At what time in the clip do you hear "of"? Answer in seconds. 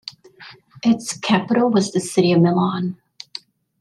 2.31-2.41